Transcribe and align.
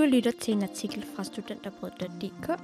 Du 0.00 0.04
lytter 0.04 0.30
til 0.30 0.54
en 0.54 0.62
artikel 0.62 1.06
fra 1.16 1.24
studenterbrød.dk, 1.24 2.60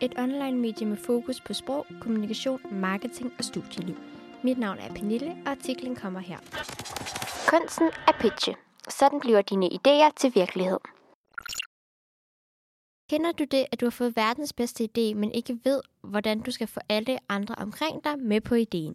et 0.00 0.18
online 0.18 0.58
medie 0.58 0.86
med 0.86 0.96
fokus 0.96 1.40
på 1.40 1.52
sprog, 1.52 1.86
kommunikation, 2.00 2.60
marketing 2.72 3.32
og 3.38 3.44
studieliv. 3.44 3.96
Mit 4.44 4.58
navn 4.58 4.78
er 4.78 4.94
Pernille, 4.94 5.36
og 5.44 5.50
artiklen 5.50 5.96
kommer 5.96 6.20
her. 6.20 6.38
Kunsten 7.48 7.86
er 7.86 8.12
pitche. 8.20 8.54
Sådan 8.88 9.20
bliver 9.20 9.42
dine 9.42 9.66
idéer 9.66 10.10
til 10.16 10.34
virkelighed. 10.34 10.78
Kender 13.10 13.32
du 13.32 13.44
det, 13.44 13.66
at 13.72 13.80
du 13.80 13.86
har 13.86 13.90
fået 13.90 14.16
verdens 14.16 14.52
bedste 14.52 14.84
idé, 14.84 15.14
men 15.14 15.32
ikke 15.32 15.58
ved, 15.64 15.80
hvordan 16.02 16.40
du 16.40 16.50
skal 16.50 16.66
få 16.66 16.80
alle 16.88 17.18
andre 17.28 17.54
omkring 17.54 18.04
dig 18.04 18.18
med 18.18 18.40
på 18.40 18.54
ideen? 18.54 18.94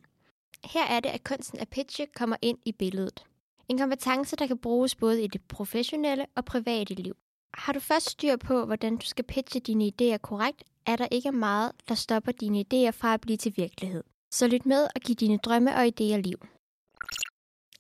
Her 0.64 0.86
er 0.86 1.00
det, 1.00 1.10
at 1.10 1.24
kunsten 1.24 1.60
af 1.60 1.68
pitche 1.68 2.06
kommer 2.16 2.36
ind 2.42 2.58
i 2.66 2.72
billedet. 2.72 3.24
En 3.70 3.78
kompetence, 3.78 4.36
der 4.36 4.48
kan 4.48 4.58
bruges 4.58 4.96
både 4.96 5.24
i 5.24 5.28
det 5.28 5.42
professionelle 5.42 6.26
og 6.36 6.46
private 6.46 6.94
liv. 6.94 7.16
Har 7.54 7.74
du 7.74 7.80
først 7.80 8.10
styr 8.10 8.36
på, 8.36 8.66
hvordan 8.66 8.98
du 8.98 9.06
skal 9.06 9.26
pitche 9.26 9.60
dine 9.60 9.92
idéer 9.92 10.18
korrekt, 10.18 10.64
er 10.86 10.96
der 10.96 11.08
ikke 11.12 11.32
meget, 11.32 11.72
der 11.88 11.96
stopper 11.96 12.32
dine 12.32 12.60
idéer 12.60 12.92
fra 12.92 13.14
at 13.14 13.22
blive 13.22 13.38
til 13.38 13.54
virkelighed. 13.58 14.04
Så 14.32 14.48
lyt 14.48 14.66
med 14.66 14.88
og 14.96 15.02
giv 15.02 15.16
dine 15.16 15.38
drømme 15.38 15.76
og 15.76 15.86
idéer 15.86 16.18
liv. 16.18 16.38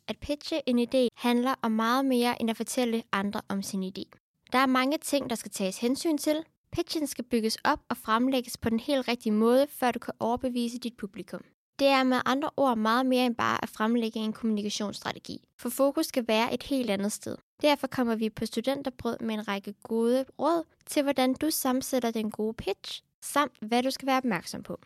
At 0.07 0.17
pitche 0.21 0.69
en 0.69 0.79
idé 0.79 1.07
handler 1.15 1.55
om 1.61 1.71
meget 1.71 2.05
mere 2.05 2.41
end 2.41 2.49
at 2.49 2.57
fortælle 2.57 3.03
andre 3.11 3.41
om 3.49 3.61
sin 3.63 3.83
idé. 3.83 4.03
Der 4.51 4.59
er 4.59 4.65
mange 4.65 4.97
ting, 4.97 5.29
der 5.29 5.35
skal 5.35 5.51
tages 5.51 5.77
hensyn 5.77 6.17
til. 6.17 6.43
Pitchen 6.71 7.07
skal 7.07 7.23
bygges 7.23 7.57
op 7.63 7.79
og 7.89 7.97
fremlægges 7.97 8.57
på 8.57 8.69
den 8.69 8.79
helt 8.79 9.07
rigtige 9.07 9.33
måde, 9.33 9.67
før 9.69 9.91
du 9.91 9.99
kan 9.99 10.13
overbevise 10.19 10.79
dit 10.79 10.97
publikum. 10.97 11.41
Det 11.79 11.87
er 11.87 12.03
med 12.03 12.21
andre 12.25 12.49
ord 12.57 12.77
meget 12.77 13.05
mere 13.05 13.25
end 13.25 13.35
bare 13.35 13.63
at 13.63 13.69
fremlægge 13.69 14.19
en 14.19 14.33
kommunikationsstrategi, 14.33 15.47
for 15.59 15.69
fokus 15.69 16.05
skal 16.05 16.27
være 16.27 16.53
et 16.53 16.63
helt 16.63 16.89
andet 16.89 17.11
sted. 17.11 17.37
Derfor 17.61 17.87
kommer 17.87 18.15
vi 18.15 18.29
på 18.29 18.45
Studenterbrød 18.45 19.17
med 19.19 19.35
en 19.35 19.47
række 19.47 19.73
gode 19.83 20.25
råd 20.39 20.63
til, 20.85 21.03
hvordan 21.03 21.33
du 21.33 21.49
sammensætter 21.49 22.11
den 22.11 22.31
gode 22.31 22.53
pitch, 22.53 23.03
samt 23.21 23.53
hvad 23.61 23.83
du 23.83 23.91
skal 23.91 24.05
være 24.05 24.17
opmærksom 24.17 24.63
på. 24.63 24.79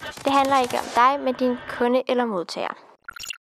Det 0.00 0.32
handler 0.32 0.62
ikke 0.62 0.78
om 0.78 0.84
dig, 0.94 1.20
men 1.24 1.34
din 1.34 1.56
kunde 1.68 2.02
eller 2.08 2.24
modtager. 2.24 2.74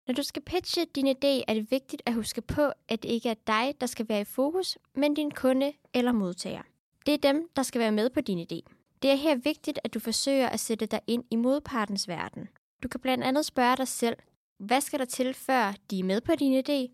Når 0.07 0.13
du 0.13 0.23
skal 0.23 0.41
pitche 0.41 0.85
din 0.95 1.07
idé, 1.07 1.43
er 1.47 1.53
det 1.53 1.71
vigtigt 1.71 2.01
at 2.05 2.13
huske 2.13 2.41
på, 2.41 2.71
at 2.89 3.03
det 3.03 3.09
ikke 3.09 3.29
er 3.29 3.35
dig, 3.47 3.75
der 3.81 3.87
skal 3.87 4.09
være 4.09 4.21
i 4.21 4.25
fokus, 4.25 4.77
men 4.95 5.13
din 5.13 5.31
kunde 5.31 5.73
eller 5.93 6.11
modtager. 6.11 6.61
Det 7.05 7.13
er 7.13 7.17
dem, 7.17 7.49
der 7.55 7.63
skal 7.63 7.79
være 7.79 7.91
med 7.91 8.09
på 8.09 8.21
din 8.21 8.39
idé. 8.39 8.73
Det 9.01 9.11
er 9.11 9.15
her 9.15 9.35
vigtigt, 9.35 9.79
at 9.83 9.93
du 9.93 9.99
forsøger 9.99 10.49
at 10.49 10.59
sætte 10.59 10.85
dig 10.85 10.99
ind 11.07 11.23
i 11.31 11.35
modpartens 11.35 12.07
verden. 12.07 12.47
Du 12.83 12.87
kan 12.87 12.99
blandt 12.99 13.23
andet 13.23 13.45
spørge 13.45 13.77
dig 13.77 13.87
selv, 13.87 14.17
hvad 14.59 14.81
skal 14.81 14.99
der 14.99 15.05
til, 15.05 15.33
før 15.33 15.73
de 15.91 15.99
er 15.99 16.03
med 16.03 16.21
på 16.21 16.35
din 16.35 16.63
idé, 16.63 16.91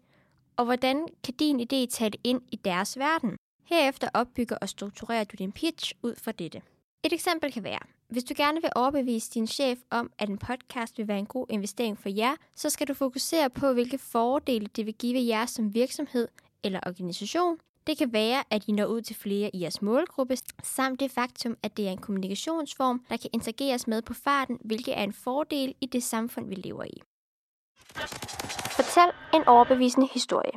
og 0.58 0.66
hvordan 0.66 1.08
kan 1.24 1.34
din 1.34 1.60
idé 1.60 1.86
tale 1.90 2.18
ind 2.24 2.42
i 2.52 2.56
deres 2.56 3.00
verden? 3.00 3.36
Herefter 3.66 4.10
opbygger 4.14 4.58
og 4.62 4.70
strukturerer 4.70 5.24
du 5.24 5.36
din 5.40 5.52
pitch 5.52 5.94
ud 6.04 6.16
fra 6.16 6.32
dette. 6.32 6.62
Et 7.04 7.14
eksempel 7.14 7.52
kan 7.52 7.64
være, 7.64 7.80
hvis 8.10 8.24
du 8.24 8.34
gerne 8.38 8.62
vil 8.62 8.70
overbevise 8.76 9.32
din 9.32 9.48
chef 9.48 9.80
om, 9.90 10.12
at 10.20 10.30
en 10.30 10.38
podcast 10.38 10.98
vil 10.98 11.08
være 11.08 11.20
en 11.20 11.26
god 11.26 11.46
investering 11.50 12.00
for 12.00 12.10
jer, 12.10 12.36
så 12.56 12.70
skal 12.70 12.88
du 12.88 12.94
fokusere 12.94 13.50
på, 13.50 13.74
hvilke 13.74 13.98
fordele 13.98 14.68
det 14.76 14.86
vil 14.86 14.94
give 14.94 15.28
jer 15.28 15.46
som 15.46 15.74
virksomhed 15.74 16.28
eller 16.64 16.80
organisation. 16.86 17.58
Det 17.90 17.98
kan 17.98 18.14
være, 18.14 18.44
at 18.50 18.64
I 18.68 18.72
når 18.72 18.86
ud 18.86 19.02
til 19.02 19.16
flere 19.16 19.50
i 19.54 19.62
jeres 19.62 19.82
målgruppe, 19.82 20.38
samt 20.64 21.00
det 21.00 21.12
faktum, 21.12 21.58
at 21.64 21.78
det 21.78 21.88
er 21.88 21.92
en 21.92 21.98
kommunikationsform, 21.98 23.06
der 23.10 23.18
kan 23.18 23.30
interageres 23.34 23.88
med 23.88 24.02
på 24.02 24.14
farten, 24.14 24.58
hvilket 24.66 24.98
er 24.98 25.04
en 25.04 25.14
fordel 25.14 25.76
i 25.82 25.86
det 25.86 26.04
samfund, 26.04 26.48
vi 26.48 26.56
lever 26.56 26.84
i. 26.84 27.02
Fortæl 28.76 29.12
en 29.34 29.48
overbevisende 29.48 30.08
historie. 30.14 30.52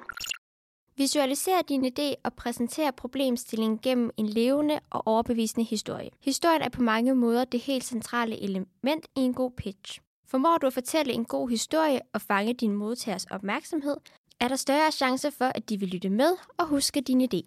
Visualiser 0.96 1.62
din 1.62 1.84
idé 1.84 2.14
og 2.24 2.34
præsenter 2.34 2.90
problemstillingen 2.90 3.78
gennem 3.78 4.10
en 4.16 4.28
levende 4.28 4.80
og 4.90 5.02
overbevisende 5.06 5.64
historie. 5.64 6.10
Historien 6.20 6.62
er 6.62 6.68
på 6.68 6.82
mange 6.82 7.14
måder 7.14 7.44
det 7.44 7.60
helt 7.60 7.84
centrale 7.84 8.42
element 8.42 9.06
i 9.16 9.20
en 9.20 9.34
god 9.34 9.50
pitch. 9.50 10.00
Formår 10.26 10.58
du 10.58 10.66
at 10.66 10.72
fortælle 10.72 11.12
en 11.12 11.24
god 11.24 11.48
historie 11.50 12.00
og 12.14 12.20
fange 12.20 12.54
din 12.54 12.72
modtagers 12.72 13.24
opmærksomhed, 13.24 13.96
er 14.42 14.48
der 14.48 14.56
større 14.56 14.92
chance 14.92 15.30
for, 15.30 15.44
at 15.44 15.68
de 15.68 15.80
vil 15.80 15.88
lytte 15.88 16.10
med 16.10 16.36
og 16.56 16.66
huske 16.66 17.00
din 17.00 17.20
idé. 17.20 17.40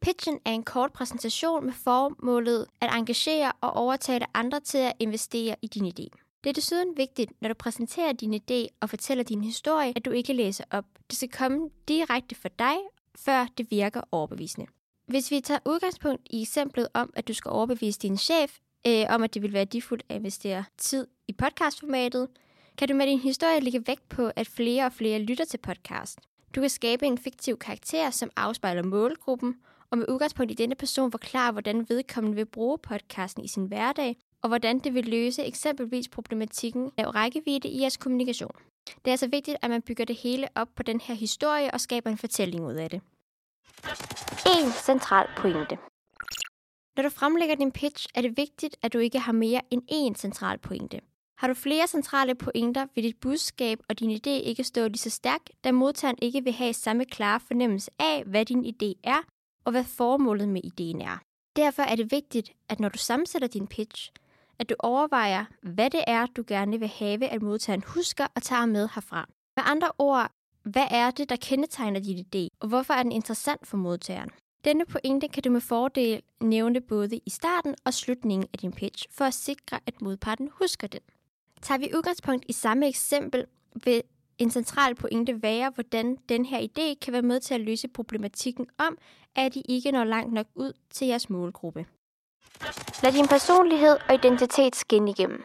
Pitchen 0.00 0.38
er 0.44 0.50
en 0.50 0.62
kort 0.62 0.92
præsentation 0.92 1.64
med 1.64 1.72
formålet 1.72 2.66
at 2.80 2.94
engagere 2.94 3.52
og 3.60 3.72
overtale 3.72 4.26
andre 4.34 4.60
til 4.60 4.78
at 4.78 4.92
investere 4.98 5.56
i 5.62 5.66
din 5.66 5.86
idé. 5.86 6.08
Det 6.44 6.50
er 6.50 6.52
desuden 6.52 6.96
vigtigt, 6.96 7.32
når 7.42 7.48
du 7.48 7.54
præsenterer 7.54 8.12
din 8.12 8.34
idé 8.34 8.76
og 8.80 8.90
fortæller 8.90 9.24
din 9.24 9.44
historie, 9.44 9.92
at 9.96 10.04
du 10.04 10.10
ikke 10.10 10.32
læser 10.32 10.64
op. 10.70 10.84
Det 11.10 11.16
skal 11.16 11.30
komme 11.30 11.70
direkte 11.88 12.34
for 12.34 12.48
dig, 12.48 12.76
før 13.18 13.46
det 13.58 13.70
virker 13.70 14.00
overbevisende. 14.12 14.66
Hvis 15.06 15.30
vi 15.30 15.40
tager 15.40 15.60
udgangspunkt 15.66 16.22
i 16.30 16.42
eksemplet 16.42 16.88
om, 16.94 17.10
at 17.16 17.28
du 17.28 17.34
skal 17.34 17.50
overbevise 17.50 17.98
din 17.98 18.16
chef 18.16 18.58
øh, 18.86 19.04
om, 19.08 19.22
at 19.22 19.34
det 19.34 19.42
vil 19.42 19.52
være 19.52 19.60
værdifuldt 19.60 20.04
at 20.08 20.16
investere 20.16 20.64
tid 20.78 21.06
i 21.28 21.32
podcastformatet, 21.32 22.28
kan 22.78 22.88
du 22.88 22.94
med 22.94 23.06
din 23.06 23.18
historie 23.18 23.60
lægge 23.60 23.86
vægt 23.86 24.08
på, 24.08 24.30
at 24.36 24.46
flere 24.46 24.86
og 24.86 24.92
flere 24.92 25.18
lytter 25.18 25.44
til 25.44 25.58
podcast. 25.58 26.18
Du 26.54 26.60
kan 26.60 26.70
skabe 26.70 27.06
en 27.06 27.18
fiktiv 27.18 27.58
karakter, 27.58 28.10
som 28.10 28.30
afspejler 28.36 28.82
målgruppen, 28.82 29.54
og 29.90 29.98
med 29.98 30.06
udgangspunkt 30.08 30.52
i 30.52 30.54
denne 30.54 30.74
person 30.74 31.10
forklare, 31.10 31.52
hvordan 31.52 31.86
vedkommende 31.88 32.36
vil 32.36 32.46
bruge 32.46 32.78
podcasten 32.78 33.44
i 33.44 33.48
sin 33.48 33.66
hverdag, 33.66 34.16
og 34.42 34.48
hvordan 34.48 34.78
det 34.78 34.94
vil 34.94 35.04
løse 35.04 35.44
eksempelvis 35.44 36.08
problematikken 36.08 36.90
af 36.96 37.14
rækkevidde 37.14 37.68
i 37.68 37.80
jeres 37.80 37.96
kommunikation. 37.96 38.56
Det 38.86 39.06
er 39.06 39.10
altså 39.10 39.28
vigtigt, 39.28 39.56
at 39.62 39.70
man 39.70 39.82
bygger 39.82 40.04
det 40.04 40.16
hele 40.16 40.48
op 40.54 40.68
på 40.76 40.82
den 40.82 41.00
her 41.00 41.14
historie 41.14 41.70
og 41.70 41.80
skaber 41.80 42.10
en 42.10 42.18
fortælling 42.18 42.64
ud 42.66 42.74
af 42.74 42.90
det. 42.90 43.00
En 44.46 44.72
central 44.72 45.26
pointe. 45.36 45.78
Når 46.96 47.02
du 47.02 47.08
fremlægger 47.08 47.54
din 47.54 47.72
pitch, 47.72 48.06
er 48.14 48.22
det 48.22 48.36
vigtigt, 48.36 48.76
at 48.82 48.92
du 48.92 48.98
ikke 48.98 49.18
har 49.18 49.32
mere 49.32 49.60
end 49.70 49.82
én 49.92 50.14
central 50.20 50.58
pointe. 50.58 51.00
Har 51.38 51.48
du 51.48 51.54
flere 51.54 51.86
centrale 51.86 52.34
pointer, 52.34 52.86
vil 52.94 53.04
dit 53.04 53.16
budskab 53.20 53.78
og 53.88 54.00
din 54.00 54.10
idé 54.10 54.30
ikke 54.30 54.64
stå 54.64 54.88
lige 54.88 54.98
så 54.98 55.10
stærkt, 55.10 55.50
da 55.64 55.72
modtageren 55.72 56.18
ikke 56.22 56.44
vil 56.44 56.52
have 56.52 56.72
samme 56.72 57.04
klare 57.04 57.40
fornemmelse 57.40 57.90
af, 57.98 58.24
hvad 58.24 58.44
din 58.44 58.64
idé 58.64 59.00
er, 59.04 59.22
og 59.64 59.70
hvad 59.70 59.84
formålet 59.84 60.48
med 60.48 60.60
ideen 60.64 61.00
er. 61.00 61.18
Derfor 61.56 61.82
er 61.82 61.96
det 61.96 62.10
vigtigt, 62.10 62.52
at 62.68 62.80
når 62.80 62.88
du 62.88 62.98
sammensætter 62.98 63.48
din 63.48 63.66
pitch, 63.66 64.10
at 64.58 64.68
du 64.68 64.74
overvejer, 64.78 65.44
hvad 65.62 65.90
det 65.90 66.04
er, 66.06 66.26
du 66.26 66.44
gerne 66.46 66.78
vil 66.78 66.88
have, 66.88 67.24
at 67.28 67.42
modtageren 67.42 67.82
husker 67.86 68.26
og 68.34 68.42
tager 68.42 68.66
med 68.66 68.88
herfra. 68.94 69.28
Med 69.56 69.64
andre 69.66 69.90
ord, 69.98 70.30
hvad 70.62 70.86
er 70.90 71.10
det, 71.10 71.28
der 71.28 71.36
kendetegner 71.36 72.00
din 72.00 72.18
idé, 72.18 72.56
og 72.60 72.68
hvorfor 72.68 72.94
er 72.94 73.02
den 73.02 73.12
interessant 73.12 73.66
for 73.66 73.76
modtageren? 73.76 74.30
Denne 74.64 74.84
pointe 74.86 75.28
kan 75.28 75.42
du 75.42 75.50
med 75.50 75.60
fordel 75.60 76.22
nævne 76.40 76.80
både 76.80 77.20
i 77.26 77.30
starten 77.30 77.74
og 77.84 77.94
slutningen 77.94 78.48
af 78.52 78.58
din 78.58 78.72
pitch, 78.72 79.06
for 79.10 79.24
at 79.24 79.34
sikre, 79.34 79.80
at 79.86 80.02
modparten 80.02 80.48
husker 80.52 80.86
den. 80.86 81.00
Tager 81.62 81.78
vi 81.78 81.90
udgangspunkt 81.96 82.44
i 82.48 82.52
samme 82.52 82.88
eksempel, 82.88 83.46
vil 83.84 84.02
en 84.38 84.50
central 84.50 84.94
pointe 84.94 85.42
være, 85.42 85.70
hvordan 85.70 86.16
den 86.28 86.44
her 86.44 86.60
idé 86.60 86.98
kan 87.00 87.12
være 87.12 87.22
med 87.22 87.40
til 87.40 87.54
at 87.54 87.60
løse 87.60 87.88
problematikken 87.88 88.66
om, 88.78 88.98
at 89.34 89.56
I 89.56 89.62
ikke 89.68 89.92
når 89.92 90.04
langt 90.04 90.32
nok 90.32 90.46
ud 90.54 90.72
til 90.90 91.06
jeres 91.06 91.30
målgruppe. 91.30 91.86
Lad 93.02 93.12
din 93.12 93.28
personlighed 93.28 93.96
og 94.08 94.14
identitet 94.14 94.76
skinne 94.76 95.10
igennem. 95.10 95.44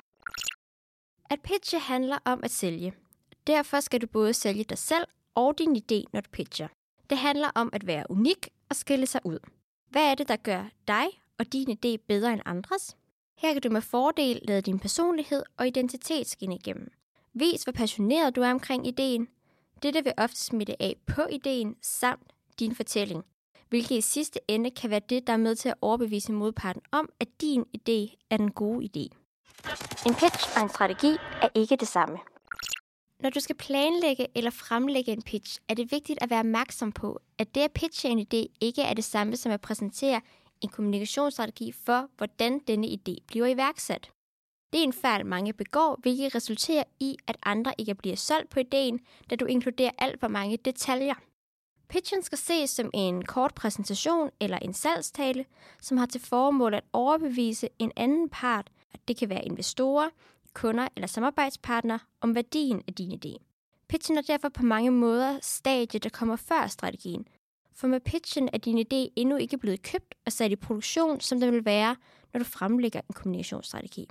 At 1.30 1.42
pitche 1.42 1.80
handler 1.80 2.18
om 2.26 2.40
at 2.44 2.52
sælge. 2.52 2.94
Derfor 3.48 3.80
skal 3.80 4.02
du 4.02 4.08
både 4.08 4.34
sælge 4.34 4.64
dig 4.64 4.78
selv 4.78 5.06
og 5.36 5.58
din 5.58 5.76
idé, 5.76 6.04
når 6.14 6.22
du 6.22 6.30
pitcher. 6.30 6.68
Det 7.10 7.18
handler 7.18 7.52
om 7.56 7.70
at 7.74 7.88
være 7.88 8.06
unik 8.10 8.50
og 8.70 8.76
skille 8.76 9.06
sig 9.06 9.22
ud. 9.26 9.40
Hvad 9.90 10.12
er 10.12 10.16
det, 10.16 10.28
der 10.28 10.36
gør 10.36 10.64
dig 10.88 11.06
og 11.38 11.54
din 11.54 11.70
idé 11.70 11.98
bedre 12.08 12.34
end 12.34 12.42
andres? 12.46 12.98
Her 13.41 13.53
kan 13.53 13.62
du 13.62 13.69
med 13.69 13.81
fordel 13.81 14.40
lade 14.44 14.62
din 14.62 14.79
personlighed 14.79 15.44
og 15.57 15.68
identitet 15.68 16.28
skinne 16.28 16.56
igennem. 16.56 16.91
Vis, 17.34 17.63
hvor 17.63 17.74
passioneret 17.74 18.35
du 18.35 18.41
er 18.41 18.52
omkring 18.52 18.88
ideen. 18.88 19.28
Dette 19.84 20.03
vil 20.03 20.13
ofte 20.18 20.38
smitte 20.38 20.81
af 20.81 20.96
på 21.07 21.22
ideen 21.31 21.75
samt 21.81 22.34
din 22.59 22.76
fortælling 22.76 23.23
hvilket 23.72 23.97
i 23.97 24.02
sidste 24.02 24.40
ende 24.47 24.72
kan 24.72 24.90
være 24.90 25.02
det, 25.09 25.28
der 25.28 25.34
er 25.34 25.38
med 25.38 25.55
til 25.55 25.70
at 25.70 25.76
overbevise 25.82 26.32
modparten 26.32 26.82
om, 26.91 27.09
at 27.20 27.28
din 27.41 27.61
idé 27.61 28.26
er 28.29 28.38
den 28.38 28.52
gode 28.52 28.85
idé. 28.85 29.17
En 30.05 30.16
pitch 30.16 30.58
og 30.58 30.64
en 30.64 30.70
strategi 30.70 31.17
er 31.41 31.49
ikke 31.55 31.76
det 31.76 31.87
samme. 31.87 32.17
Når 33.20 33.29
du 33.29 33.40
skal 33.40 33.55
planlægge 33.55 34.28
eller 34.35 34.52
fremlægge 34.52 35.11
en 35.11 35.22
pitch, 35.22 35.59
er 35.67 35.73
det 35.73 35.91
vigtigt 35.91 36.20
at 36.22 36.29
være 36.29 36.40
opmærksom 36.40 36.91
på, 36.91 37.20
at 37.37 37.55
det 37.55 37.61
at 37.61 37.72
pitche 37.72 38.09
en 38.09 38.20
idé 38.20 38.58
ikke 38.61 38.82
er 38.82 38.94
det 38.94 39.03
samme 39.03 39.35
som 39.35 39.52
at 39.52 39.61
præsentere 39.61 40.22
en 40.61 40.69
kommunikationsstrategi 40.69 41.72
for, 41.72 42.09
hvordan 42.17 42.59
denne 42.59 42.87
idé 42.87 43.16
bliver 43.28 43.47
iværksat. 43.47 44.11
Det 44.73 44.79
er 44.79 44.84
en 44.84 44.93
fejl, 44.93 45.25
mange 45.25 45.53
begår, 45.53 45.99
hvilket 46.02 46.35
resulterer 46.35 46.84
i, 46.99 47.17
at 47.28 47.37
andre 47.43 47.73
ikke 47.78 47.96
bliver 47.96 48.16
solgt 48.16 48.49
på 48.49 48.59
ideen, 48.59 48.99
da 49.29 49.35
du 49.35 49.46
inkluderer 49.46 49.91
alt 49.97 50.19
for 50.19 50.28
mange 50.28 50.58
detaljer. 50.58 51.16
Pitchen 51.90 52.23
skal 52.23 52.37
ses 52.37 52.69
som 52.69 52.90
en 52.93 53.25
kort 53.25 53.55
præsentation 53.55 54.29
eller 54.40 54.58
en 54.58 54.73
salgstale, 54.73 55.46
som 55.81 55.97
har 55.97 56.05
til 56.05 56.22
formål 56.22 56.73
at 56.73 56.84
overbevise 56.93 57.69
en 57.79 57.91
anden 57.96 58.29
part, 58.29 58.69
at 58.93 59.08
det 59.08 59.17
kan 59.17 59.29
være 59.29 59.46
investorer, 59.46 60.09
kunder 60.53 60.87
eller 60.96 61.08
samarbejdspartnere, 61.08 61.99
om 62.22 62.35
værdien 62.35 62.81
af 62.87 62.93
din 62.93 63.11
idé. 63.11 63.37
Pitchen 63.90 64.17
er 64.17 64.22
derfor 64.22 64.49
på 64.49 64.63
mange 64.63 64.91
måder 64.91 65.40
stadiet, 65.41 66.03
der 66.03 66.09
kommer 66.09 66.35
før 66.35 66.67
strategien, 66.67 67.28
for 67.76 67.88
med 67.88 68.00
pitchen 68.00 68.50
er 68.53 68.58
din 68.58 68.78
idé 68.78 69.14
endnu 69.16 69.35
ikke 69.35 69.58
blevet 69.58 69.82
købt 69.82 70.16
og 70.26 70.32
sat 70.32 70.52
i 70.52 70.56
produktion, 70.56 71.20
som 71.20 71.40
den 71.40 71.52
vil 71.52 71.66
være, 71.66 71.96
når 72.34 72.38
du 72.38 72.44
fremlægger 72.44 73.00
en 73.00 73.14
kommunikationsstrategi. 73.14 74.08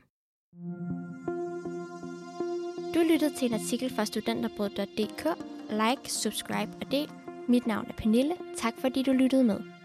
Du 2.95 3.01
lyttede 3.11 3.35
til 3.37 3.49
en 3.49 3.55
artikel 3.55 3.95
fra 3.95 4.05
studenterbrød.dk. 4.05 5.27
Like, 5.71 6.13
subscribe 6.13 6.73
og 6.81 6.91
del. 6.91 7.11
Mit 7.49 7.67
navn 7.67 7.87
er 7.89 7.93
Pernille. 7.93 8.35
Tak 8.57 8.75
fordi 8.81 9.03
du 9.03 9.13
lyttede 9.13 9.45
med. 9.45 9.80